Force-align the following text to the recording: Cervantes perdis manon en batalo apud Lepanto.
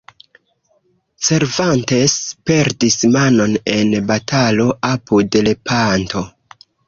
Cervantes 1.27 2.15
perdis 2.51 2.97
manon 3.17 3.53
en 3.75 3.93
batalo 4.13 4.67
apud 4.91 5.39
Lepanto. 5.49 6.27